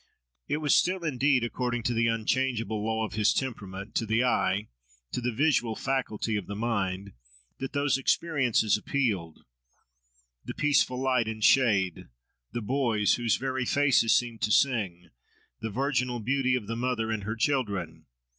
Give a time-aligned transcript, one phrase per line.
[0.47, 4.69] It was still, indeed, according to the unchangeable law of his temperament, to the eye,
[5.11, 7.11] to the visual faculty of mind,
[7.59, 12.07] that those experiences appealed—the peaceful light and shade,
[12.51, 15.11] the boys whose very faces seemed to sing,
[15.59, 18.07] the virginal beauty of the mother and her children.